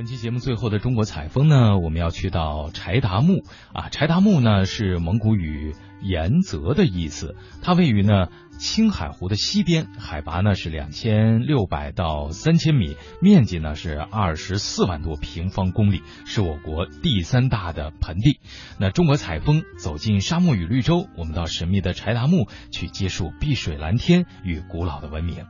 [0.00, 3.90] 本期节目最后的中国采风呢，我们要去到柴达木啊。
[3.90, 8.28] 柴达木呢是蒙古语“盐泽”的意思，它位于呢
[8.58, 18.40] 青海湖的西边，海拔呢是两千六百到三千米，面积呢是二十四万多平方公里，是我国第三大的盆地。
[18.78, 25.44] 那中国采风走进沙漠与绿洲，我们到神秘的柴达木去接触碧水蓝天与古老的文明。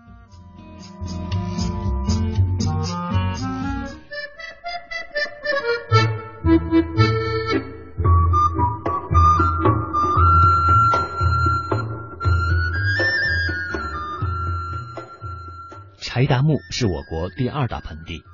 [16.01, 18.25] 柴达木是我国第二大盆地，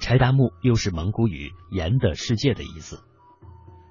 [0.00, 3.00] 柴达木又是蒙古语“盐的世界”的意思。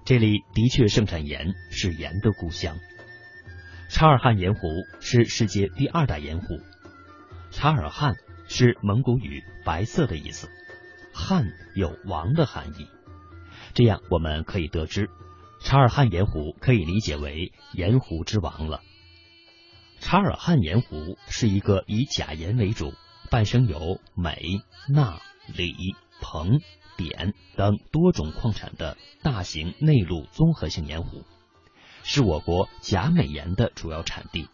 [0.04, 2.76] 这里的确盛产盐，是盐的故乡。
[3.90, 4.68] 察尔汗盐湖
[5.00, 6.60] 是世界第二大盐湖。
[7.50, 8.16] 察尔汗
[8.50, 10.50] 是蒙古语“白色”的意思，
[11.14, 12.88] 汗有王的含义。
[13.74, 15.10] 这样我们可以得知，
[15.62, 18.82] 察尔汗盐湖可以理解为盐湖之王了。
[20.00, 22.94] 察尔汗盐湖是一个以钾盐为主。
[23.30, 24.40] 伴生有镁、
[24.92, 25.22] 钠、
[25.56, 25.76] 锂、
[26.20, 26.64] 硼、
[26.98, 31.26] 碘等多种矿产的大型内陆综合性盐湖，
[32.02, 34.48] 是我国钾镁盐的主要产地，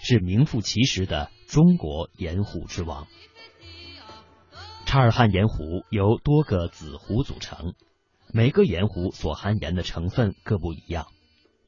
[0.00, 3.06] 是名副其实的中国盐湖之王。
[4.86, 7.74] 察尔汗盐湖由多个子湖组成，
[8.32, 11.06] 每个盐湖所含盐的成分各不一样，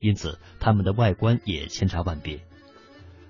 [0.00, 2.40] 因此它们的外观也千差万别。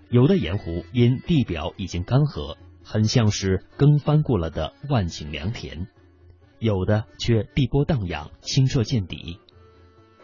[0.09, 2.57] 有的盐湖因地表已经干涸。
[2.87, 5.87] 很像是耕翻过了的万顷良田，
[6.59, 9.39] 有的却碧波荡漾、清澈见底；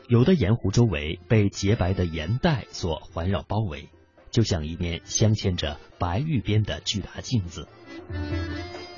[0.08, 3.89] 有的盐湖周围被洁白的盐带所环绕包围，
[4.30, 7.67] 就像一面镶嵌着白玉边的巨大镜子。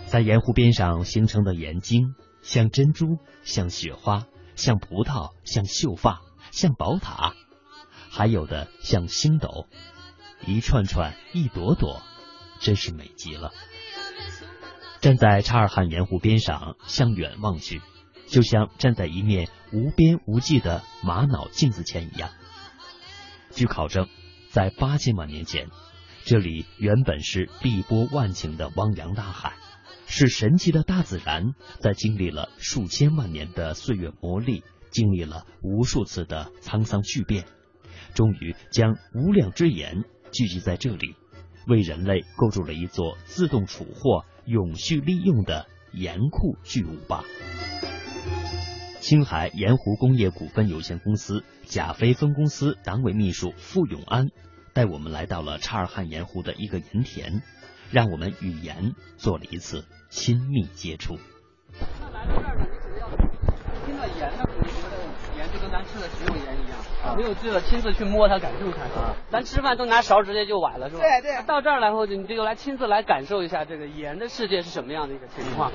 [0.07, 4.27] 在盐湖边上形成的盐晶，像珍珠，像雪花，
[4.57, 7.35] 像葡萄，像秀发，像宝塔，
[8.11, 9.67] 还有的像星斗，
[10.47, 12.03] 一串串，一朵朵。
[12.61, 13.51] 真是美极了！
[15.01, 17.83] 站在察尔汗盐湖边上，向远望去，
[18.29, 22.31] 就像站在一面无边无际的玛瑙镜子前一样。
[23.51, 24.09] 据考证，
[24.49, 25.71] 在八千万年前，
[26.25, 29.55] 这里原本是碧波万顷的汪洋大海，
[30.15, 37.47] 是神奇的大自然在经历了数千万年的岁月磨砺，经历了无数次的沧桑巨变，
[38.13, 41.17] 终于将无量之盐聚集在这里。
[41.67, 47.25] 为人类构筑了一座自动储货、永续利用的盐库巨无霸。
[49.01, 54.27] 青海盐湖工业股份有限公司贾飞分公司党委秘书傅永安
[54.75, 57.43] 带我们来到了察尔汗盐湖的一个盐田，
[57.93, 61.19] 让我们与盐做了一次亲密接触。
[62.13, 63.07] 来到这儿呢，你只要
[63.85, 64.97] 听到盐呢，你觉得
[65.37, 67.17] 盐就跟咱吃的食用盐一样。
[67.17, 68.79] 没有这个亲自去摸它感受它，
[69.31, 71.03] 咱吃饭都拿勺直接就崴了是吧？
[71.03, 71.43] 对对。
[71.47, 75.71] 到这儿来后，你这个来亲自来感受一下这个盐的世界是什么样的一个情况。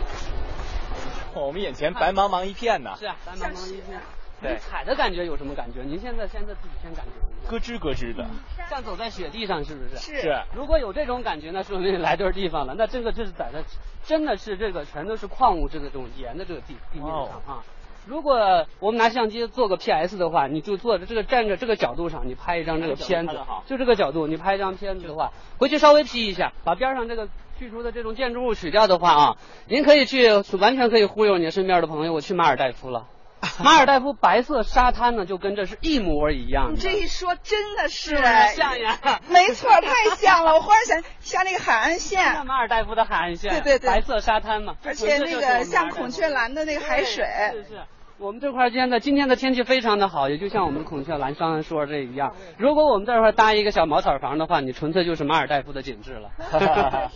[1.35, 2.95] 我们眼前白茫茫一片呢。
[2.97, 4.01] 是啊，白茫茫一片。
[4.42, 4.58] 对。
[4.58, 5.81] 踩的感觉有什么感觉？
[5.84, 7.50] 您现在现在自己先感觉。
[7.50, 8.25] 咯吱咯吱的。
[8.70, 9.98] 像走在雪地上是不是？
[9.98, 10.42] 是。
[10.56, 12.75] 如果有这种感觉，那说明来对地方了。
[12.78, 13.64] 那这个就是在的，
[14.03, 17.64] 真的是这个全都是矿物质的这种盐的这个地地面上啊。
[18.06, 27.28] 如果我们拿相机做个 PS 的话，你就坐着这个站着这个角度上，你拍一张这个片子，就这个角度，你拍一张片子的话，回去稍微 P 一下，把边上这个
[27.59, 29.38] 去除的这种建筑物取掉的话啊，
[29.68, 33.08] 您可以去完全可以忽悠你身边的朋友，我去马尔代夫了。
[33.64, 36.74] 马尔代夫白色沙滩呢，就跟这是一模一样。
[36.74, 38.16] 你这一说真的是
[38.56, 39.00] 像呀，
[39.30, 40.56] 没错，太像了。
[40.58, 47.81] 我忽然想，像那个海岸线，马尔代夫的海岸线，对对对，白色沙滩嘛，而且那个像孔雀蓝的那个海水，是是。
[48.19, 52.33] 我们这块现在今天的天气非常的好，也就像我们孔雀蓝双说这一样。
[52.57, 56.31] 如果我们这块搭一个小茅草房的话，你纯粹就是马尔代夫的景致了。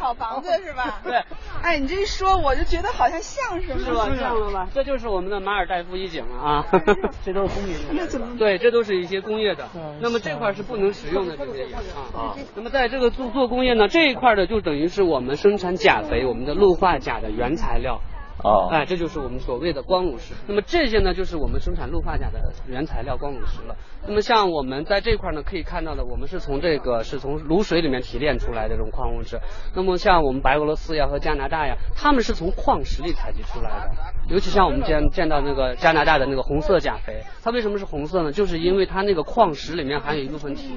[0.00, 1.00] 好房子是吧？
[1.02, 1.22] 对。
[1.62, 4.06] 哎，你这一说，我就觉得好像像是是吧？
[4.20, 4.68] 像了吧？
[4.74, 6.66] 这就是我们的马尔代夫一景了啊！
[7.24, 7.74] 这都是工业
[8.18, 8.36] 的？
[8.36, 9.66] 对，这都是一些工业的。
[10.02, 11.78] 那么这块是不能使用的这些盐
[12.14, 12.36] 啊。
[12.54, 18.02] 那么在这个做做工业呢，这一块的就等于是我们生产钾肥，我们的氯化钾的原材料。
[18.44, 20.34] 哦，哎，这就是我们所谓的光卤石。
[20.46, 23.76] 那么这些呢，就是我们生产氯化钾的原材料光卤石了。
[24.06, 29.40] 那么像我们在这块呢，可以看到的，我们是从这个是从卤水里面提炼出来的这种矿物质。
[29.74, 33.90] 那么像我们白俄罗斯呀和加拿大呀，他们是从矿石里采集出来的。
[34.28, 38.30] 尤其像我们见见到那个加拿大的那个红色钾肥，它为什么是红色呢？
[38.30, 40.70] 就是因为它那个矿石里面含有一部分铁，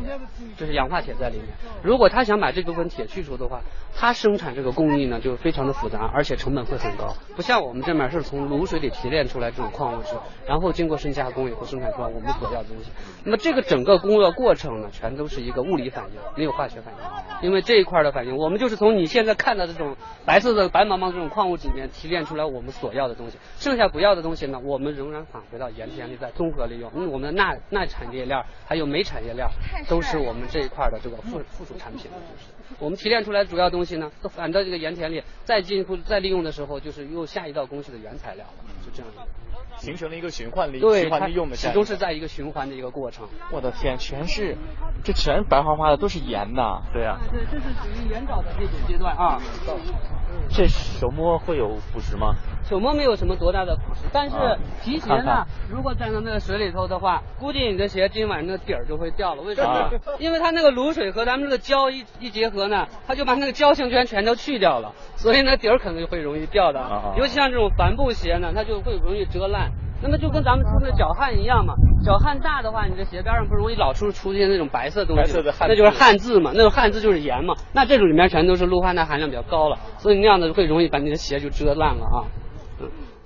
[0.56, 1.48] 就是氧化铁在里面。
[1.84, 3.62] 如果他想把这部分铁去除的话，
[3.94, 7.16] 他生产这个工艺呢就非常的复杂，而且成本会很高。
[7.36, 10.10] 不像像我们这面是从卤水里提炼出来这种矿物质，
[10.46, 12.92] 然后经过深加工以后生产出来我们所要的东西。
[13.24, 17.48] 那么这个整个工作过程呢，全都是一个物理反应，没有化学反应。
[17.48, 26.92] 因为这一块的反应，我们就是从你现在看到这种白色的白茫茫这种矿物质里面提炼出来我们所要的东西，剩下不要的东西呢，我们仍然返回到盐田里再综合利用。
[26.94, 29.48] 因为我们的钠钠产业链还有煤产业链
[29.90, 32.12] 都是我们这一块的这个附附属产品。
[32.80, 39.12] 我们提炼出来的主要东西呢，都返到这个盐田里，再进一步再利用的时候，就是又下一道工序的原材料了，就这样。
[39.78, 43.28] 形成了一个循环利对，循环利用的始终是在一个循环的一个过程。
[43.52, 44.58] 我的天，全是，
[45.04, 46.82] 这全是白花花的，都是盐呐。
[46.92, 49.40] 对啊，对，这是属于盐沼的这种阶段啊。
[50.50, 52.36] 这手摸会有腐蚀吗？
[52.64, 54.36] 手摸没有什么多大的腐蚀，但是
[54.84, 59.44] 皮鞋呢，如果站到那个水里头的话，估计你的鞋今晚那个底儿就会掉了。
[59.44, 59.90] 为什么？
[60.20, 67.14] 因为它那个卤水和咱们这个胶一一结合呢，它就把那个胶性圈全都去掉了，所以呢底儿可能就会容易掉的。
[67.18, 69.72] 尤其像这种帆布鞋呢，它就会容易折烂。
[70.02, 71.74] 那么就跟咱们出的脚汗一样嘛，
[72.04, 82.26] 脚汗大的话，你的鞋边上不容易老出出现那种白色东西，白色的汗，那就是汗渍嘛，那种汗渍就是盐嘛，那这种里面全都是氯化钠含量比较高了，所以那样的会容易把你的鞋就遮烂了啊。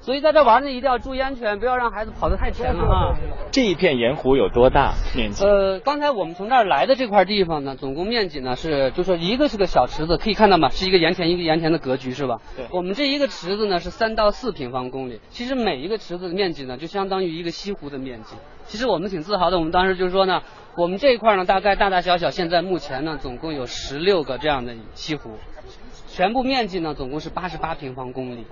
[0.01, 3.15] 嗯，所以在这玩呢一定要注意安全，不要让孩子跑得太前了啊。
[3.51, 5.45] 这一片盐湖有多大面积？
[5.45, 10.69] 呃，刚才我们从这儿来的这块地方呢，总共面积呢是，就说一个是个小池子，可以看到吗？
[10.69, 12.39] 是一个盐田，一个盐田的格局是吧？
[12.55, 12.65] 对。
[12.71, 18.35] 我们这一个池子呢是三到四平方公里，其实每一个池子的面积呢就相当于一个西湖的面积。
[18.65, 20.41] 其实我们挺自豪的，我们当时就是说呢，
[20.77, 25.31] 我们这一块呢大概大大小小，现在目前呢总共有十六个这样的西湖，
[26.07, 28.45] 全部面积呢总共是八十八平方公里。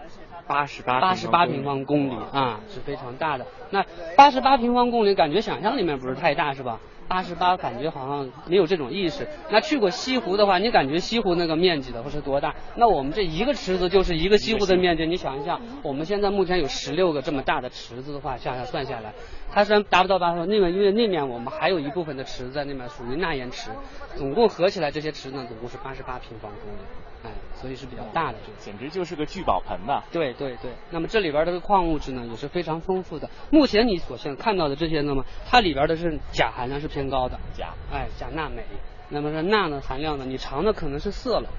[0.48, 3.46] 八十八八十八平方公里啊，是非常大的。
[3.70, 6.80] 那八十八平方公里，感觉想象里面不是太大是吧？
[7.08, 9.28] 八十八感觉好像没有这种意识。
[9.50, 12.54] 那去过西湖的话，你感觉西湖那个面积的会是多大？
[12.76, 15.08] 那我们这一个池子就是一个西湖的面积。
[15.08, 19.12] 你想一下，我们现在目前有十六个这么大的池子的话，下下算下来，
[19.52, 23.72] 它虽然达不到八十，那边因为那面我们还有一部分的池子在那边属于钠盐池，
[24.16, 26.78] 总共合起来这些池呢，总共是八十八平方公里。
[27.22, 30.02] 哎，所以是比较大的，这个简直就是个聚宝盆呐！
[30.10, 33.30] 对对对，那么这里边的矿物质呢也是非常丰富的。
[33.52, 38.64] 目前你所现看到的这些，呢嘛它里边的是钾含量是偏高的，钾，哎，钾钠镁。
[39.10, 41.50] 那么这钠的含量呢，你尝的可能是涩了。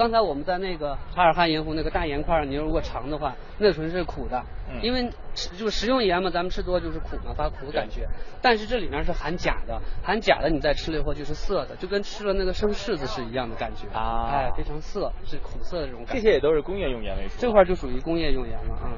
[0.00, 4.42] 刚才我们在那个哈尔汗盐湖那个大盐块，你如果尝的话，那纯是苦的，
[4.80, 5.10] 因为
[5.58, 8.08] 就是食用盐嘛，咱们吃多就是苦嘛，发苦的感觉。
[8.40, 16.14] 但是这里面是含钾的，含钾的你再吃了以后就是涩的，就跟吃了那个生柿子是一样的感觉啊，哎，非常涩，是苦涩的这种感觉。
[16.14, 18.88] 这些也都是工业用盐为主，这块就属于工业用盐了啊。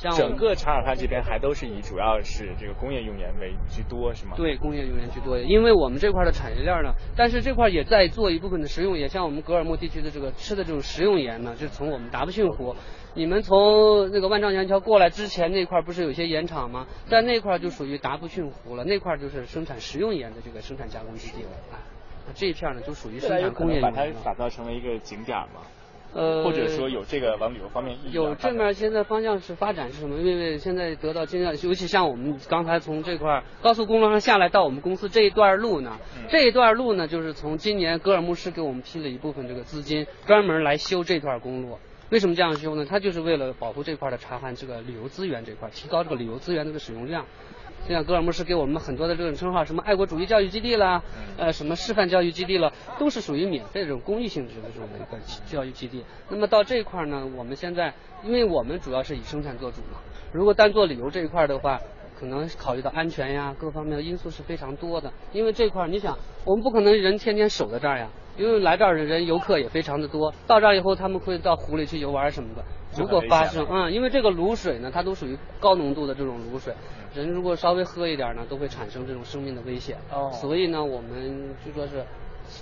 [0.00, 4.32] 像整个察尔汗这边还都是以主要是这个工业用盐为居多，是吗？
[4.34, 12.74] 对，工业用盐居多，因为我们这块的产业链呢，但是这块也在做一部分的食用盐，像我们格尔木地区的这个吃的这种食用盐呢，就是从我们达布逊湖，
[13.12, 16.86] 你们从那个万丈岩桥过来之前那块不是有些盐场吗？
[17.04, 21.50] 在那块就属于达布逊湖了，那块就是生产食用盐的这个生产加工基地了。
[21.72, 21.76] 啊，
[22.34, 23.94] 这一片呢就属于生产工业用盐。
[23.94, 25.60] 把它打造成为一个景点吗？
[26.12, 30.18] 呃，或者说有这个往旅游方面有这面现在方向是发展是什么？
[30.18, 35.98] 因为现在得到经验，尤其像我们刚才从这块高速公路上下来到我们公司这一段路呢，
[36.28, 41.78] 这一段路呢就是从今年格尔木市给我们批了一部分这个资金，专门来修这段公路。
[42.10, 42.84] 为什么这样修呢？
[42.84, 47.24] 它就是为了保护这块的茶汉这个旅游资源这块，提高这个旅游资源这个使用量。
[47.86, 51.02] 现在格尔木市给我们很多的这种称号，什么爱国主义教育基地啦，
[51.36, 55.18] 呃，什么示范教育基地了，都是属于免费这种公益性质的这种的一个
[55.50, 56.04] 教育基地。
[56.28, 59.98] 那么到这一块呢，我们现在，因为我们主要是以生产做主嘛，
[60.32, 61.80] 如果单做旅游这一块的话，
[62.18, 65.12] 可能考虑到安全呀各方面的因素是非常多的。
[65.32, 72.62] 因为这块你想，我们不可能人天天守在这儿呀，因为来这儿的人游客也非常的多，到这儿以后他们会到湖里去游玩什么的。
[72.98, 76.74] 如果发生，嗯，因为这个卤水呢，它都属于高浓度的这种卤水，
[77.14, 79.98] 人如果稍微喝一点呢，都会产生这种生命的危险。
[80.12, 80.30] 哦。
[80.32, 82.04] 所以呢，我们就说是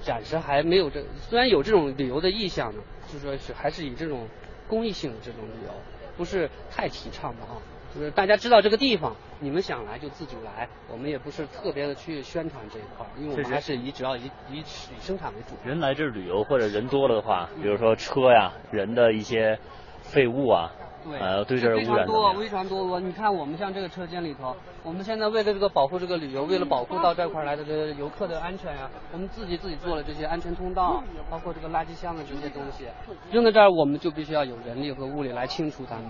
[0.03, 4.27] 暂时还没有这，虽然有这种旅游的意向呢，就说是还是以这种
[4.67, 5.73] 公益性的这种旅游，
[6.17, 7.61] 不是太提倡的啊。
[7.95, 15.55] 就是大家知道这个地方，你们想来就自主来，我们也不是特别的去宣传这一块，因为我们还是以主要以以以生产为主。
[15.67, 19.59] 人来这儿旅游或者人多了的话，比如说车呀，人的一些。
[20.01, 20.73] 废物啊，
[21.05, 22.85] 对，呃，对这儿污染多，非常多。
[22.85, 32.87] 我你看，我们像这个车间里头，我们现在为了这个保护这个旅游，为了保护到这块来的这个游客的安全呀，我们自己自己做了这些安全通道，包括这个垃圾箱的这些东西，
[33.31, 36.07] 扔在这儿，我们就必须要有人力和物力来清除它们。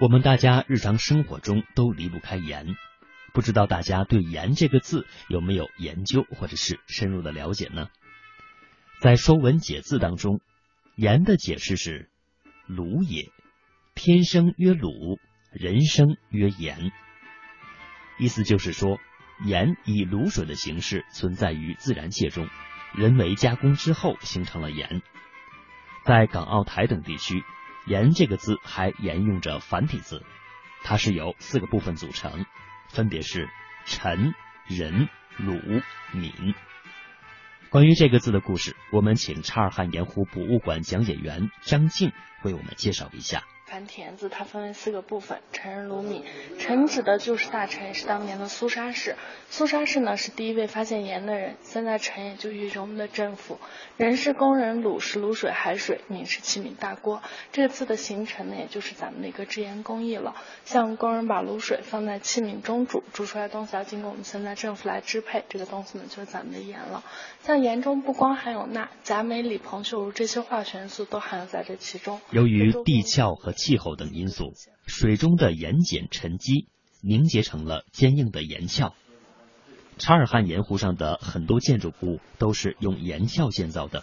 [0.00, 2.74] 我们大家日常生活中都离不开盐，
[3.32, 7.86] 不知道大家对“盐”这个字有没有研究或者是深入的了解呢？
[9.02, 10.40] 在《说文解字》当中，
[10.94, 12.08] 言的解释是
[12.68, 13.32] “鲁也”，
[13.96, 15.18] 天生曰鲁，
[15.50, 16.92] 人生曰盐。
[18.20, 19.00] 意思就是说，
[19.44, 22.48] 盐以卤水的形式存在于自然界中，
[22.94, 25.02] 人为加工之后形成了盐。
[26.04, 27.42] 在港澳台等地区，
[27.88, 30.24] 盐这个字还沿用着繁体字，
[30.84, 32.46] 它是由四个部分组成，
[32.88, 33.48] 分别是
[33.84, 34.32] 陈、
[34.68, 35.58] 仁、鲁、
[36.12, 36.54] 闽。
[37.72, 42.12] 关于这个字的故事，我们请察尔汗盐湖博物馆讲解员张静
[42.42, 43.44] 为我们介绍一下。
[43.72, 46.22] 繁体言字它分为四个部分，陈、人、鲁、米。
[46.58, 49.16] 陈指的就是大陈，也是当年的苏沙氏。
[49.48, 51.56] 苏沙氏呢是第一位发现盐的人。
[51.62, 53.56] 现在陈也就意味着我们的政府。
[53.96, 57.22] 人是工人，卤是卤水海水，闽是器皿大锅。
[57.50, 60.34] 这个字的形成呢，也就是咱们的一个制盐工艺了。
[60.66, 67.02] 像工人把卤水放在器皿中煮，煮出来东西要经过我们现在政府来支配，这个东西呢就是咱们的盐了。
[67.40, 72.20] 像盐中不光含有钠，钾、镁、锂、硼、溴、如这些化学元素都含有在这其中。
[72.30, 74.54] 由于地壳和气候等因素，
[74.88, 76.66] 水中的盐碱沉积，
[77.00, 78.92] 凝结成了坚硬的盐壳。
[79.98, 84.02] 查尔汗盐湖上的很多建筑物都是用盐壳建造的，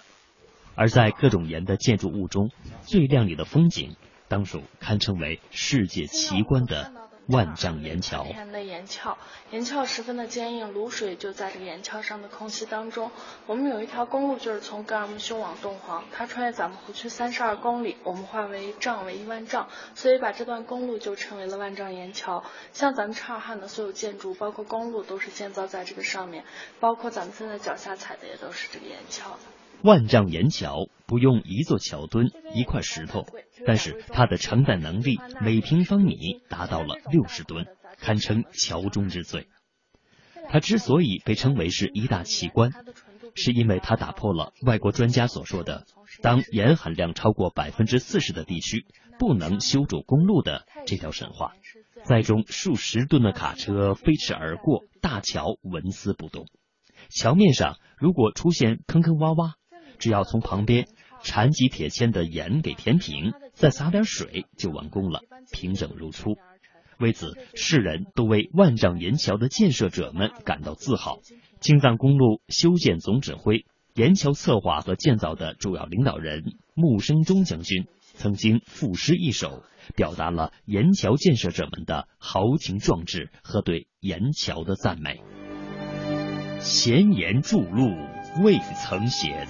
[0.76, 2.52] 而在各种盐的建筑物中，
[2.84, 3.98] 最亮丽的风景，
[4.30, 6.94] 当属堪称为世界奇观的。
[7.30, 9.16] 万丈岩桥，天的岩壳，
[9.52, 13.12] 岩壳十分的坚硬，卤水就在这个岩壳上的空隙当中。
[13.46, 22.44] 我们有一条公路，就是从格尔木修往敦煌，它穿越咱们湖区三十二公里，我们化为丈为一万丈，所以把这段公路就称为了万丈岩桥。
[22.74, 26.46] 像咱们察尔汗的所有建筑，包括公路，都是建造在这个上面，
[26.80, 29.38] 包括咱们现在脚下踩的也都是这个岩桥。
[29.82, 33.26] 万丈岩桥不用一座桥墩、一块石头，
[33.66, 37.66] 但是它的承载能力每平方米达到了六十吨，
[37.98, 39.48] 堪称桥中之最。
[40.50, 42.72] 它之所以被称为是一大奇观，
[43.36, 45.86] 是因为它打破了外国专家所说的
[46.22, 48.86] 当盐含量超过百分之四十的地区
[49.18, 51.54] 不能修筑公路的这条神话。
[52.04, 56.46] 载重数十吨的卡车飞驰而过，大桥纹丝不动。
[57.10, 59.54] 桥面上如果出现坑坑洼洼，
[60.00, 60.88] 只要从旁边
[61.22, 66.38] 缠几铁签的盐给填平，再撒点水就完工了，平整如初。
[66.98, 71.20] 为此，世人都为万丈岩桥的建设者们感到自豪。
[71.62, 79.64] 青藏公路修建总指挥、岩桥策划和建造的主要领导人穆生忠将军曾经赋诗一首，
[79.96, 85.22] 表达了岩桥建设者们的豪情壮志和对岩桥的赞美。
[86.60, 87.90] 闲言筑路
[88.44, 89.48] 未曾闲。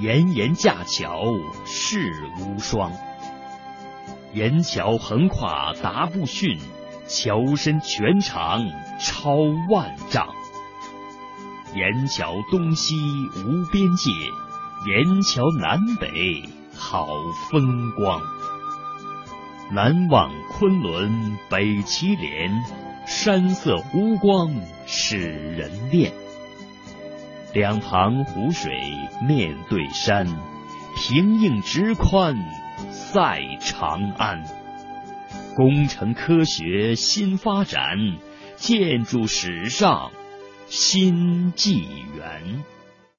[0.00, 1.22] 岩岩架桥
[1.64, 2.92] 世无双，
[4.32, 6.58] 岩桥横跨达布逊，
[7.06, 8.64] 桥身全长
[8.98, 9.36] 超
[9.70, 10.26] 万丈。
[11.74, 12.94] 岩桥东西
[13.36, 14.10] 无边界，
[14.88, 16.42] 岩桥南北
[16.74, 17.06] 好
[17.50, 18.20] 风光。
[19.70, 22.50] 南望昆仑北祁连，
[23.06, 24.54] 山色湖光
[24.86, 26.21] 使人恋。
[27.54, 28.72] 两旁湖水
[29.20, 30.26] 面对山，
[30.96, 32.34] 平应直宽
[32.90, 34.42] 赛长安。
[35.54, 37.98] 工程科学新发展，
[38.56, 40.12] 建筑史上
[40.66, 41.84] 新纪
[42.16, 42.64] 元。